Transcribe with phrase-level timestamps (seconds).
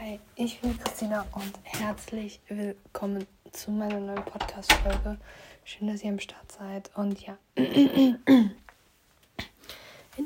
[0.00, 5.18] Hi, ich bin Christina und herzlich willkommen zu meiner neuen Podcast-Folge.
[5.62, 6.90] Schön, dass ihr am Start seid.
[6.96, 8.18] Und ja, in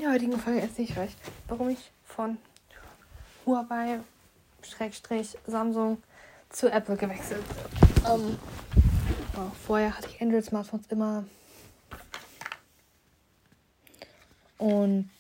[0.01, 1.11] der heutigen Folge erzähle ich euch,
[1.49, 2.39] warum ich von
[3.45, 4.01] Huawei,
[5.47, 6.03] Samsung
[6.49, 7.59] zu Apple gewechselt bin.
[8.11, 8.39] Ähm,
[9.67, 11.25] vorher hatte ich Android-Smartphones immer.
[14.57, 15.11] Und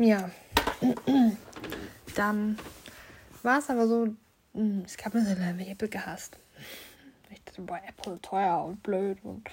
[0.00, 0.30] ja,
[2.16, 2.58] dann
[3.42, 4.08] war es aber so,
[4.54, 6.38] hm, es gab eine Zeit lang, Apple gehasst.
[7.28, 9.48] Ich dachte, boah, Apple teuer und blöd und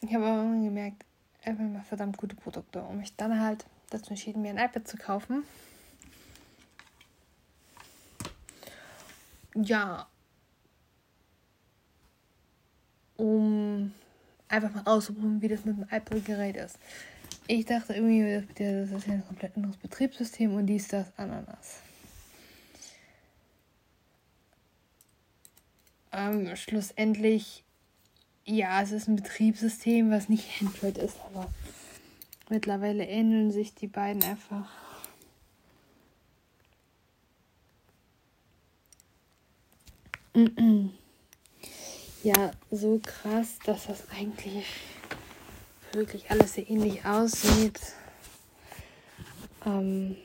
[0.00, 1.04] ich habe aber gemerkt,
[1.42, 4.96] Apple macht verdammt gute Produkte und mich dann halt dazu entschieden, mir ein iPad zu
[4.96, 5.44] kaufen.
[9.54, 10.06] Ja,
[13.16, 13.92] um
[14.48, 16.78] einfach mal auszuprobieren, wie das mit dem Apple-Gerät ist.
[17.50, 21.80] Ich dachte irgendwie, das ist ja ein komplett anderes Betriebssystem und dies, das, Ananas.
[26.12, 27.64] Ähm, schlussendlich,
[28.44, 31.48] ja, es ist ein Betriebssystem, was nicht Android ist, aber
[32.50, 34.70] mittlerweile ähneln sich die beiden einfach.
[42.24, 44.66] Ja, so krass, dass das eigentlich
[45.92, 47.80] wirklich alles sehr ähnlich aussieht.
[49.66, 50.16] Ähm,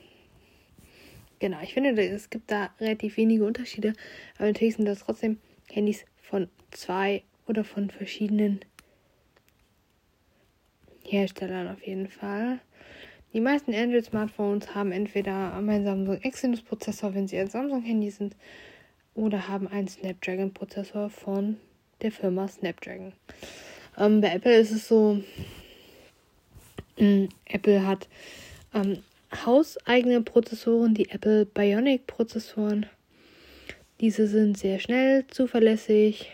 [1.38, 3.94] genau, ich finde, es gibt da relativ wenige Unterschiede,
[4.36, 5.38] aber natürlich sind das trotzdem
[5.70, 8.60] Handys von zwei oder von verschiedenen
[11.04, 12.60] Herstellern auf jeden Fall.
[13.32, 18.36] Die meisten Android-Smartphones haben entweder einen Samsung Exynos-Prozessor, wenn sie ein Samsung-Handy sind,
[19.14, 21.58] oder haben einen Snapdragon-Prozessor von
[22.02, 23.12] der Firma Snapdragon.
[23.96, 25.22] Ähm, bei Apple ist es so,
[26.96, 28.08] ähm, Apple hat
[28.72, 29.02] ähm,
[29.44, 32.86] hauseigene Prozessoren, die Apple Bionic Prozessoren.
[34.00, 36.30] Diese sind sehr schnell, zuverlässig.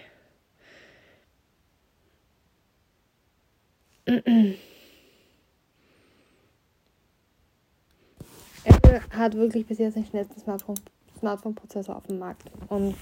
[8.65, 12.43] Apple hat wirklich bis jetzt den schnellsten Smartphone-Prozessor auf dem Markt.
[12.69, 12.97] Und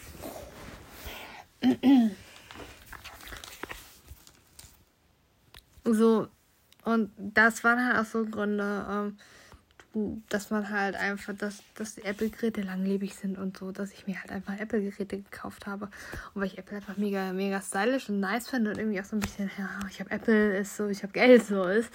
[5.95, 6.29] So,
[6.85, 9.19] und das waren halt auch so Gründe, ähm,
[10.29, 14.21] dass man halt einfach, dass, dass die Apple-Geräte langlebig sind und so, dass ich mir
[14.21, 15.87] halt einfach Apple-Geräte gekauft habe.
[16.35, 19.17] Und weil ich Apple einfach mega, mega stylisch und nice finde und irgendwie auch so
[19.17, 21.91] ein bisschen, ja, ich habe Apple, ist so, ich habe Geld, so ist.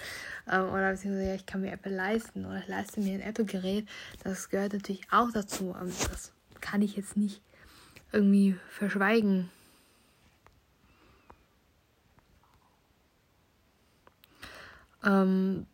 [0.50, 3.88] Ähm, oder beziehungsweise, ja, ich kann mir Apple leisten oder ich leiste mir ein Apple-Gerät.
[4.22, 5.74] Das gehört natürlich auch dazu.
[5.80, 7.40] Ähm, das kann ich jetzt nicht
[8.12, 9.50] irgendwie verschweigen.
[15.04, 15.66] Ähm,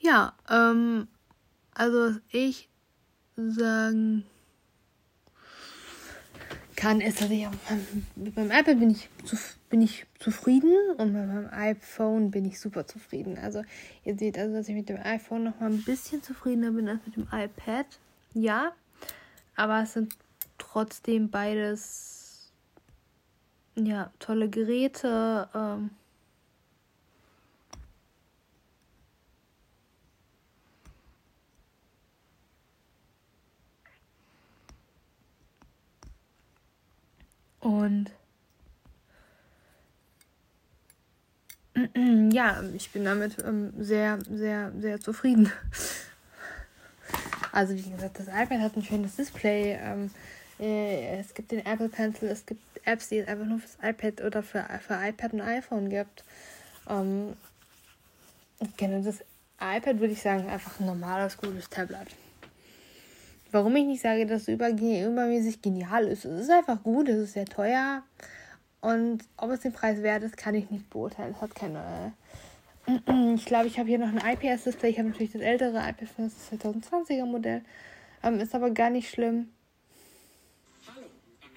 [0.00, 1.06] ja, ähm,
[1.74, 2.68] also ich
[3.36, 4.24] sagen
[6.80, 7.52] kann, ich auch
[8.16, 9.10] mit meinem iPad bin ich,
[9.68, 13.36] bin ich zufrieden und meinem iPhone bin ich super zufrieden.
[13.36, 13.62] Also
[14.04, 17.00] ihr seht also, dass ich mit dem iPhone noch mal ein bisschen zufriedener bin als
[17.04, 17.86] mit dem iPad.
[18.32, 18.72] Ja,
[19.56, 20.16] aber es sind
[20.56, 22.50] trotzdem beides
[23.74, 25.50] ja tolle Geräte.
[25.54, 25.90] Ähm,
[37.70, 38.10] Und
[42.32, 45.52] ja, ich bin damit ähm, sehr, sehr, sehr zufrieden.
[47.52, 49.78] Also wie gesagt, das iPad hat ein schönes Display.
[49.80, 50.10] Ähm,
[50.58, 54.22] äh, es gibt den Apple Pencil, es gibt Apps, die es einfach nur fürs iPad
[54.22, 56.24] oder für, für iPad und iPhone gibt.
[56.88, 57.36] Ähm,
[58.76, 59.20] genau, das
[59.60, 62.08] iPad würde ich sagen, einfach ein normales, gutes Tablet.
[63.52, 66.24] Warum ich nicht sage, dass es übermäßig genial ist.
[66.24, 68.02] Es ist einfach gut, es ist sehr teuer.
[68.80, 71.34] Und ob es den Preis wert ist, kann ich nicht beurteilen.
[71.34, 72.12] Es hat keine.
[73.36, 74.90] Ich glaube, ich habe hier noch ein IPS-Display.
[74.90, 75.80] Ich habe natürlich das ältere
[76.16, 77.62] von das 2020er Modell.
[78.22, 79.50] Ähm, ist aber gar nicht schlimm.
[80.86, 81.06] Hallo,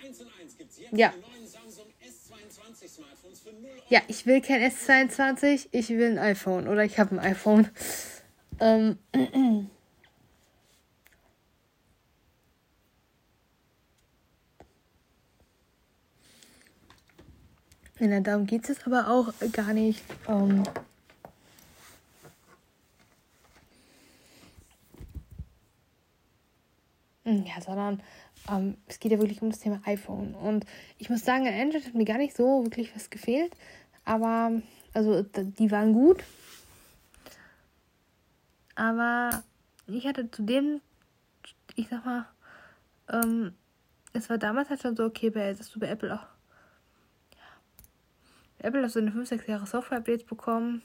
[0.05, 1.13] 1 und 1 gibt's jetzt ja.
[3.89, 6.67] Ja, ich will kein S22, ich will ein iPhone.
[6.67, 7.69] Oder ich habe ein iPhone.
[8.59, 8.99] Ähm.
[17.99, 20.03] Ja, darum geht es aber auch gar nicht.
[20.27, 20.63] Ähm,
[27.23, 28.01] ja, sondern
[28.49, 30.33] ähm, es geht ja wirklich um das Thema iPhone.
[30.35, 30.65] Und
[30.97, 33.53] ich muss sagen, an Android hat mir gar nicht so wirklich was gefehlt.
[34.05, 34.51] Aber,
[34.93, 36.23] also, die waren gut.
[38.75, 39.43] Aber
[39.87, 40.81] ich hatte zu dem,
[41.75, 42.25] ich sag mal,
[43.09, 43.53] ähm,
[44.13, 46.25] es war damals halt schon so okay, bei, dass du bei Apple auch.
[48.63, 50.81] Apple hat so eine 5, 6 Jahre Software-Updates bekommen.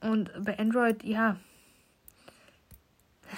[0.00, 1.36] Und bei Android, ja,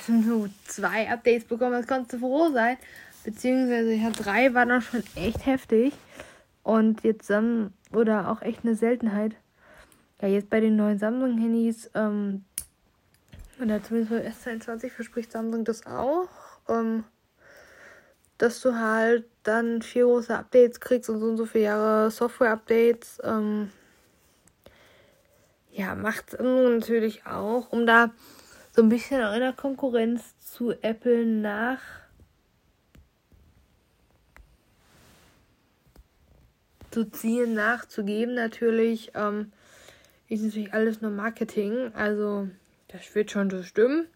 [0.09, 2.77] nur zwei Updates bekommen, das konntest du froh sein.
[3.25, 5.95] Beziehungsweise ja, drei waren dann schon echt heftig.
[6.63, 9.37] Und jetzt ähm, oder auch echt eine Seltenheit.
[10.21, 12.45] Ja, jetzt bei den neuen Samsung-Handys, ähm,
[13.61, 16.29] oder zumindest bei S22 verspricht Samsung das auch,
[16.69, 17.05] ähm,
[18.45, 23.21] dass du halt dann vier große Updates kriegst und so und so viele Jahre Software-Updates.
[23.25, 23.71] Ähm,
[25.73, 28.13] ja, macht natürlich auch, um da
[28.73, 31.81] so ein bisschen auch in der Konkurrenz zu Apple nach.
[36.91, 39.11] zu ziehen, nachzugeben natürlich.
[39.17, 39.53] Ähm,
[40.29, 41.93] ist natürlich alles nur Marketing.
[41.93, 42.49] Also,
[42.87, 44.07] das wird schon so stimmen.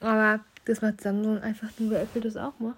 [0.00, 2.76] Aber das macht Samsung einfach nur, weil Apple das auch macht.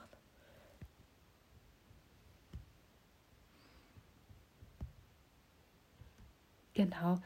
[6.74, 7.18] Genau.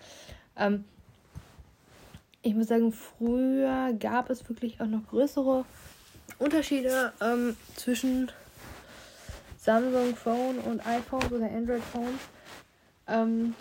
[0.57, 0.85] Ähm,
[2.43, 5.65] ich muss sagen, früher gab es wirklich auch noch größere
[6.39, 8.31] Unterschiede ähm, zwischen
[9.59, 12.21] Samsung Phone und iPhones oder Android Phones.
[13.09, 13.55] Ähm,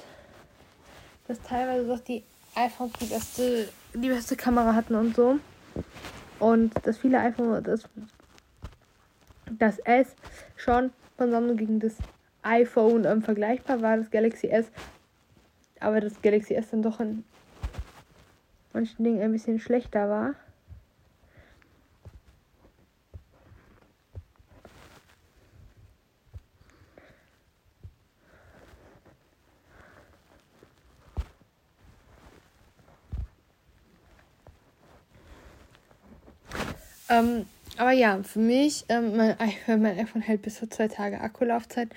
[1.28, 2.24] dass teilweise doch die
[2.56, 5.40] iPhones die beste, die beste Kamera hatten und so.
[6.40, 7.90] Und dass viele iPhones, das,
[9.50, 10.16] das S
[10.56, 11.98] schon von Samsung gegen das
[12.44, 14.72] iPhone ähm, vergleichbar war, das Galaxy S.
[15.80, 17.24] Aber das Galaxy S dann doch in
[18.74, 20.36] manchen Dingen ein bisschen schlechter war.
[37.16, 37.46] Ähm,
[37.78, 39.36] aber ja, für mich, ähm, mein,
[39.68, 41.90] mein iPhone hält bis zu zwei Tage Akkulaufzeit.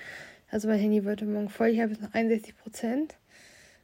[0.51, 1.67] Also mein Handy wird morgen voll.
[1.67, 3.15] Ich habe jetzt noch 61 Prozent.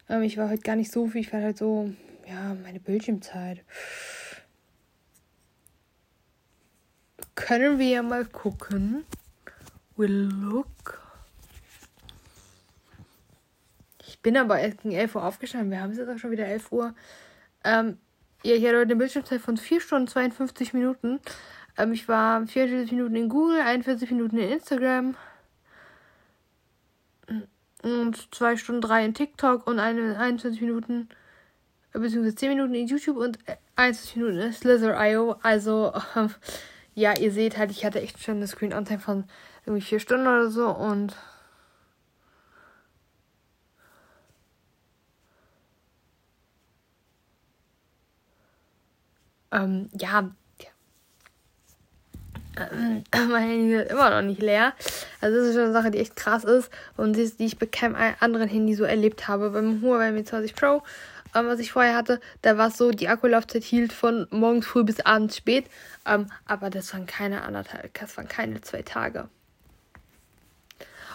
[0.09, 1.21] Ähm, ich war heute gar nicht so viel.
[1.21, 1.91] Ich war halt so
[2.27, 3.63] ja, meine Bildschirmzeit.
[7.35, 9.05] Können wir ja mal gucken.
[9.97, 11.01] We'll look.
[14.07, 15.69] Ich bin aber gegen 11 Uhr aufgestanden.
[15.69, 16.95] Wir haben es jetzt auch schon wieder 11 Uhr.
[17.63, 17.97] Ähm,
[18.45, 21.19] ja, ich hatte heute eine Bildschirmzeit von 4 Stunden 52 Minuten.
[21.77, 25.15] Ähm, ich war 44 Minuten in Google, 41 Minuten in Instagram
[27.81, 31.09] und 2 Stunden 3 in TikTok und eine, 21 Minuten
[31.91, 33.39] beziehungsweise 10 Minuten in YouTube und
[33.77, 35.37] 21 Minuten in Slither.io.
[35.41, 36.29] Also, ähm,
[36.93, 39.23] ja, ihr seht halt, ich hatte echt schon eine Screen-On-Time von
[39.65, 41.15] irgendwie 4 Stunden oder so und.
[49.51, 50.31] Ähm, ja,
[52.57, 54.73] ähm, mein Handy ist immer noch nicht leer.
[55.21, 57.65] Also das ist schon eine Sache, die echt krass ist und die, die ich bei
[57.65, 59.51] keinem anderen Handy so erlebt habe.
[59.51, 60.81] Beim Huawei Mate 20 Pro
[61.35, 64.83] ähm, was ich vorher hatte, da war es so, die Akkulaufzeit hielt von morgens früh
[64.83, 65.65] bis abends spät.
[66.07, 69.27] Ähm, aber das waren keine anderthalb, das waren keine zwei Tage.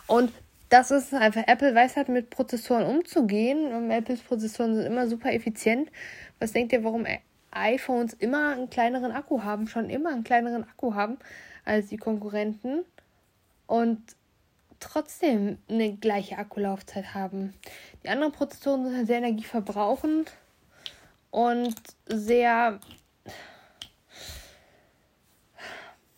[0.07, 0.31] Und
[0.69, 3.73] das ist einfach, Apple weiß halt mit Prozessoren umzugehen.
[3.73, 5.91] Und Apples Prozessoren sind immer super effizient.
[6.39, 7.07] Was denkt ihr, warum
[7.51, 11.19] iPhones immer einen kleineren Akku haben, schon immer einen kleineren Akku haben
[11.65, 12.85] als die Konkurrenten
[13.67, 14.01] und
[14.81, 17.55] trotzdem eine gleiche Akkulaufzeit haben.
[18.03, 20.33] Die anderen Prozessoren sind halt sehr energieverbrauchend
[21.31, 21.77] und
[22.07, 22.81] sehr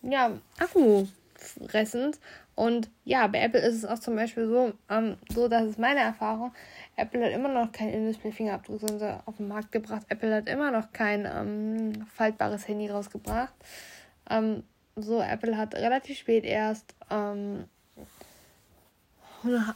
[0.01, 2.19] ja, akkufressend.
[2.55, 6.01] Und ja, bei Apple ist es auch zum Beispiel so, ähm, so das ist meine
[6.01, 6.53] Erfahrung.
[6.95, 8.81] Apple hat immer noch kein In-Display-Fingerabdruck
[9.25, 10.05] auf den Markt gebracht.
[10.09, 13.53] Apple hat immer noch kein ähm, faltbares Handy rausgebracht.
[14.29, 14.63] Ähm,
[14.95, 17.65] so, Apple hat relativ spät erst ähm,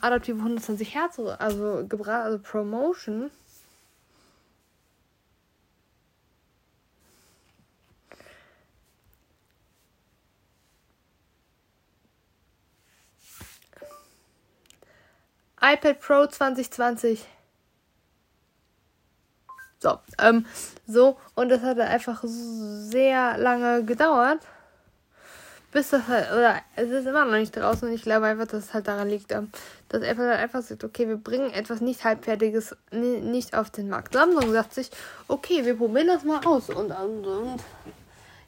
[0.01, 3.31] adaptive 120 Hertz, also gebracht, also Promotion.
[15.61, 17.25] iPad Pro 2020.
[19.79, 20.45] So, ähm,
[20.87, 24.39] so, und das hat einfach sehr lange gedauert
[25.71, 28.65] bis das halt, oder es ist immer noch nicht draußen und ich glaube einfach, dass
[28.65, 29.51] es halt daran liegt, ähm,
[29.89, 34.13] dass Apple halt einfach sagt, okay, wir bringen etwas nicht halbfertiges nicht auf den Markt.
[34.13, 34.89] Samsung sagt sich,
[35.27, 37.63] okay, wir probieren das mal aus und, und, und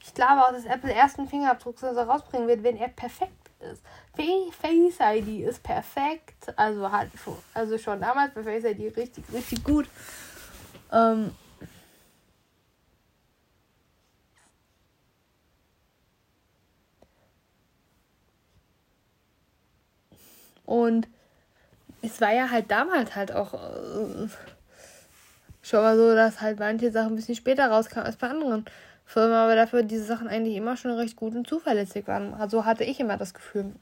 [0.01, 3.81] ich glaube auch, dass Apple ersten Fingerabdrucksensor rausbringen wird, wenn er perfekt ist.
[4.15, 9.63] Face ID ist perfekt, also halt schon, also schon damals bei Face ID richtig, richtig
[9.63, 9.87] gut.
[10.91, 11.31] Ähm,
[20.69, 21.07] Und
[22.03, 24.27] es war ja halt damals halt auch äh,
[25.63, 28.65] schon mal so, dass halt manche Sachen ein bisschen später rauskamen als bei anderen
[29.09, 32.35] Firmen, aber dafür diese Sachen eigentlich immer schon recht gut und zuverlässig waren.
[32.35, 33.73] Also hatte ich immer das Gefühl.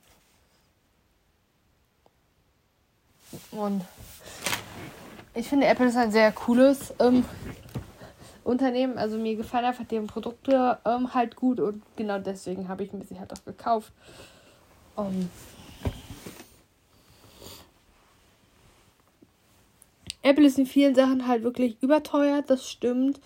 [3.52, 3.84] Und
[5.34, 7.26] ich finde, Apple ist ein sehr cooles ähm,
[8.46, 8.98] Unternehmen.
[8.98, 13.04] Also mir gefallen einfach deren Produkte ähm, halt gut und genau deswegen habe ich mir
[13.04, 13.92] sie halt auch gekauft.
[14.96, 15.30] Um, ähm,
[20.24, 23.20] Apple ist in vielen Sachen halt wirklich überteuert, das stimmt.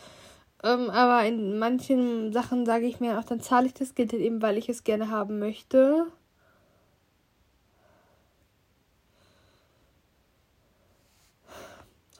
[0.63, 4.21] Ähm, aber in manchen Sachen sage ich mir auch, dann zahle ich das Geld halt
[4.21, 6.07] eben, weil ich es gerne haben möchte.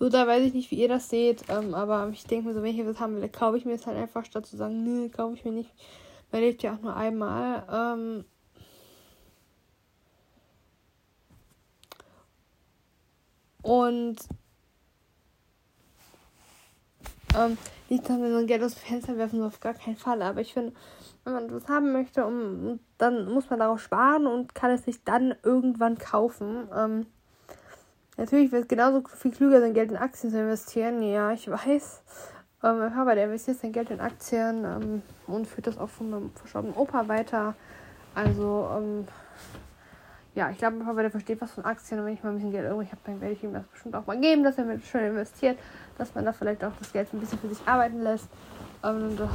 [0.02, 1.44] So, da weiß ich nicht, wie ihr das seht.
[1.50, 3.86] Ähm, aber ich denke mir so, wenn ich was haben will, kaufe ich mir es
[3.86, 5.72] halt einfach, statt zu sagen, nö, kaufe ich mir nicht.
[6.32, 7.64] Man lebt ja auch nur einmal.
[7.72, 8.26] Ähm,
[13.62, 14.18] und
[17.38, 17.58] ähm,
[17.90, 20.22] nicht, dass ein Geld aus dem Fenster werfen, so auf gar keinen Fall.
[20.22, 20.74] Aber ich finde,
[21.24, 25.04] wenn man das haben möchte, um, dann muss man darauf sparen und kann es sich
[25.04, 26.68] dann irgendwann kaufen.
[26.76, 27.06] Ähm,
[28.18, 31.02] natürlich wird es genauso viel klüger sein, Geld in Aktien zu investieren.
[31.02, 32.02] Ja, ich weiß.
[32.64, 36.32] Ähm, Papa, der investiert sein Geld in Aktien ähm, und führt das auch von meinem
[36.32, 37.56] verstorbenen Opa weiter.
[38.14, 39.08] Also, ähm,
[40.34, 42.36] ja, ich glaube, mein Papa, der versteht was von Aktien und wenn ich mal ein
[42.36, 44.66] bisschen Geld übrig habe, dann werde ich ihm das bestimmt auch mal geben, dass er
[44.66, 45.58] mir schön investiert
[46.02, 48.28] dass man da vielleicht auch das Geld ein bisschen für sich arbeiten lässt.
[48.82, 49.28] Und, äh,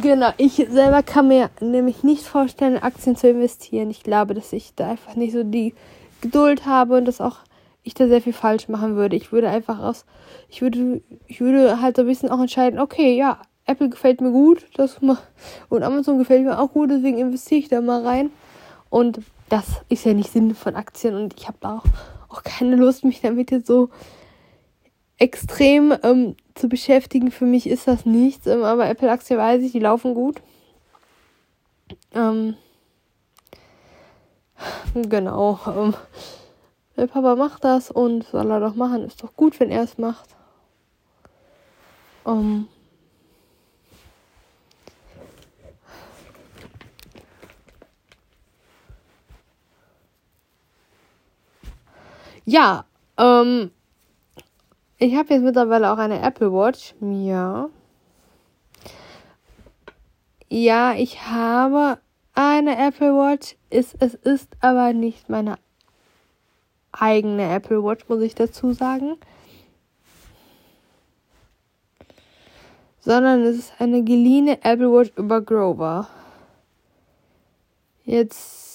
[0.00, 3.90] genau, ich selber kann mir nämlich nicht vorstellen, Aktien zu investieren.
[3.90, 5.74] Ich glaube, dass ich da einfach nicht so die
[6.22, 7.40] Geduld habe und dass auch
[7.82, 9.14] ich da sehr viel falsch machen würde.
[9.14, 10.06] Ich würde einfach aus,
[10.48, 14.30] ich würde, ich würde halt so ein bisschen auch entscheiden, okay, ja, Apple gefällt mir
[14.30, 14.98] gut, das
[15.68, 18.30] und Amazon gefällt mir auch gut, deswegen investiere ich da mal rein.
[18.90, 21.84] Und das ist ja nicht Sinn von Aktien und ich habe auch
[22.28, 23.90] auch keine Lust, mich damit jetzt so
[25.16, 27.30] extrem ähm, zu beschäftigen.
[27.30, 30.40] Für mich ist das nichts, ähm, aber Apple-Aktien weiß ich, die laufen gut.
[32.12, 32.54] Ähm,
[34.94, 35.58] genau.
[35.66, 35.94] Ähm,
[36.96, 39.04] der Papa macht das und soll er doch machen.
[39.04, 40.36] Ist doch gut, wenn er es macht.
[42.26, 42.68] Ähm,
[52.50, 52.86] Ja,
[53.18, 53.72] ähm,
[54.96, 56.94] ich habe jetzt mittlerweile auch eine Apple Watch.
[56.98, 57.68] Ja.
[60.48, 61.98] Ja, ich habe
[62.32, 63.54] eine Apple Watch.
[63.68, 65.58] Ist, es ist aber nicht meine
[66.90, 69.18] eigene Apple Watch, muss ich dazu sagen.
[73.00, 76.08] Sondern es ist eine geliehene Apple Watch über Grover.
[78.06, 78.67] Jetzt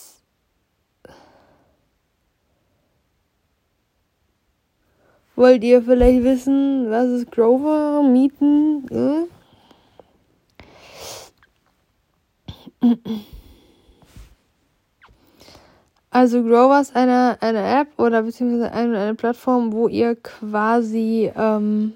[5.35, 8.03] Wollt ihr vielleicht wissen, was ist Grover?
[8.03, 8.85] Mieten?
[8.91, 9.27] Hm?
[16.11, 21.93] Also Grover ist eine, eine App oder beziehungsweise eine, eine Plattform, wo ihr quasi ähm,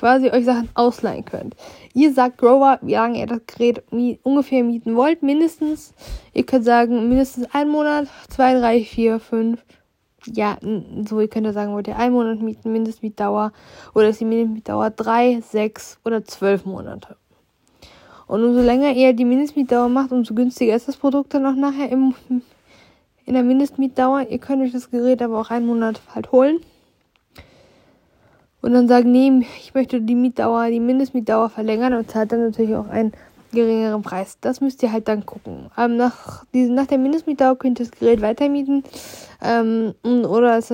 [0.00, 1.54] quasi euch Sachen ausleihen könnt.
[1.92, 3.84] Ihr sagt Grover, wie lange ihr das Gerät
[4.22, 5.92] ungefähr mieten wollt, mindestens.
[6.32, 9.62] Ihr könnt sagen, mindestens einen Monat, zwei, drei, vier, fünf.
[10.24, 10.56] Ja,
[11.06, 13.52] so, ihr könnt ja sagen, wollt ihr einen Monat mieten, Mindestmietdauer.
[13.94, 17.16] Oder ist die Mindestmietdauer drei, sechs oder zwölf Monate.
[18.26, 21.90] Und umso länger ihr die Mindestmietdauer macht, umso günstiger ist das Produkt dann auch nachher
[21.90, 22.14] im,
[23.26, 24.28] in der Mindestmietdauer.
[24.30, 26.60] Ihr könnt euch das Gerät aber auch einen Monat halt holen
[28.62, 32.74] und dann sagen, nee, ich möchte die Mietdauer, die Mindestmietdauer verlängern und zahlt dann natürlich
[32.74, 33.12] auch einen
[33.52, 34.38] geringeren Preis.
[34.40, 35.70] Das müsst ihr halt dann gucken.
[35.76, 38.84] Ähm, nach, diese, nach der Mindestmietdauer könnt ihr das Gerät weitermieten.
[39.42, 40.70] Ähm, oder, es,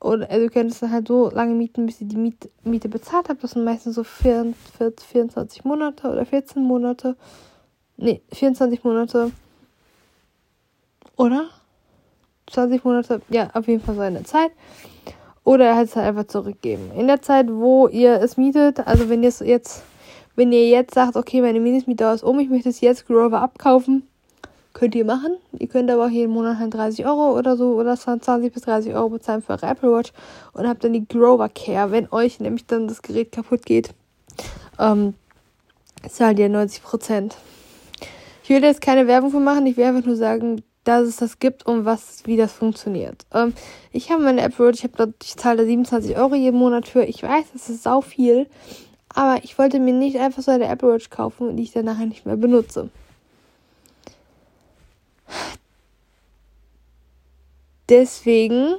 [0.00, 2.88] oder also ihr könnt es dann halt so lange mieten, bis ihr die Miet, Miete
[2.88, 3.44] bezahlt habt.
[3.44, 7.16] Das sind meistens so 24, 24 Monate oder 14 Monate.
[7.96, 9.30] Nee, 24 Monate.
[11.16, 11.48] Oder?
[12.50, 14.52] 20 Monate, ja, auf jeden Fall so eine Zeit.
[15.46, 16.90] Oder er hat es halt einfach zurückgeben.
[16.96, 19.84] In der Zeit, wo ihr es mietet, also wenn ihr es jetzt,
[20.34, 24.02] wenn ihr jetzt sagt, okay, meine Mindestmiete ist um, ich möchte es jetzt Grover abkaufen,
[24.72, 25.36] könnt ihr machen.
[25.56, 28.92] Ihr könnt aber auch jeden Monat halt 30 Euro oder so oder 20 bis 30
[28.94, 30.12] Euro bezahlen für eure Apple Watch
[30.52, 33.90] und habt dann die Grover Care, wenn euch nämlich dann das Gerät kaputt geht.
[34.80, 35.14] Ähm,
[36.08, 37.36] zahlt ihr 90 Prozent.
[38.42, 41.38] Ich will jetzt keine Werbung für machen, ich will einfach nur sagen, dass es das
[41.40, 43.26] gibt und was, wie das funktioniert.
[43.34, 43.54] Ähm,
[43.92, 47.02] ich habe meine Apple Watch, ich, dort, ich zahle 27 Euro jeden Monat für.
[47.02, 48.46] Ich weiß, das ist sau viel,
[49.08, 52.06] aber ich wollte mir nicht einfach so eine Apple Watch kaufen, die ich dann nachher
[52.06, 52.88] nicht mehr benutze.
[57.88, 58.76] Deswegen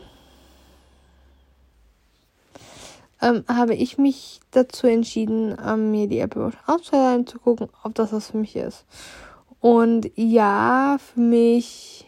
[3.22, 7.96] ähm, habe ich mich dazu entschieden, ähm, mir die Apple Watch auszuleihen, zu gucken, ob
[7.96, 8.86] das was für mich ist.
[9.60, 12.06] Und ja, für mich,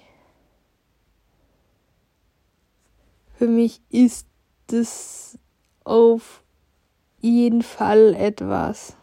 [3.37, 4.27] für mich ist
[4.71, 5.37] es
[5.83, 6.43] auf
[7.19, 8.95] jeden Fall etwas.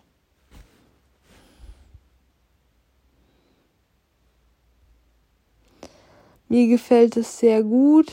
[6.49, 8.13] Mir gefällt es sehr gut.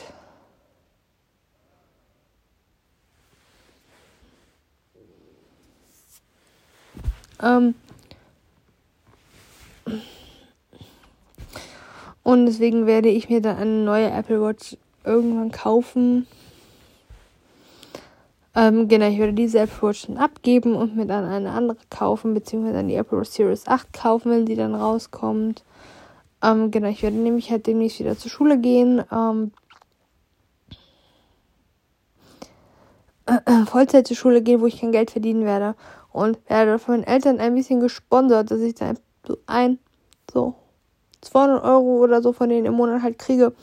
[7.40, 7.76] Ähm,
[12.24, 16.26] Und deswegen werde ich mir dann eine neue Apple Watch irgendwann kaufen.
[18.56, 22.34] Ähm, genau, ich werde diese Apple Watch dann abgeben und mir dann eine andere kaufen,
[22.34, 25.64] beziehungsweise dann die Apple Watch Series 8 kaufen, wenn sie dann rauskommt.
[26.42, 29.04] Ähm, genau, ich werde nämlich halt demnächst wieder zur Schule gehen.
[29.12, 29.52] Ähm,
[33.26, 35.76] äh, Vollzeit zur Schule gehen, wo ich kein Geld verdienen werde.
[36.12, 39.80] Und werde von meinen Eltern ein bisschen gesponsert, dass ich dann so ein,
[40.32, 40.56] so
[41.24, 43.54] 200 Euro oder so von denen im Monat halt kriege,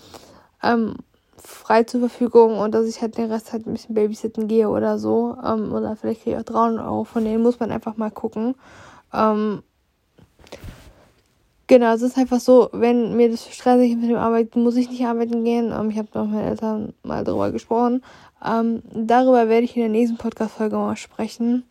[0.63, 0.97] ähm,
[1.37, 4.99] frei zur Verfügung und dass ich halt den Rest halt ein bisschen babysitten gehe oder
[4.99, 5.37] so.
[5.45, 8.55] Ähm, oder vielleicht kriege ich auch 300 Euro von denen, muss man einfach mal gucken.
[9.13, 9.63] Ähm,
[11.67, 15.07] genau, es ist einfach so, wenn mir das stressig mit dem Arbeiten, muss ich nicht
[15.07, 15.73] arbeiten gehen.
[15.73, 18.03] Ähm, ich habe mit meinen Eltern mal darüber gesprochen.
[18.45, 21.65] Ähm, darüber werde ich in der nächsten Podcast-Folge mal sprechen.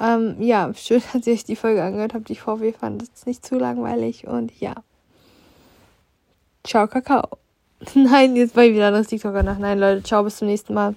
[0.00, 2.30] Ähm, ja, schön, dass ihr euch die Folge angehört habt.
[2.30, 4.74] Ich hoffe, ihr fandet es nicht zu langweilig und ja.
[6.68, 7.38] Ciao, Kakao.
[7.94, 9.58] Nein, jetzt war ich wieder das TikToker nach.
[9.58, 10.94] Nein, Leute, ciao, bis zum nächsten Mal.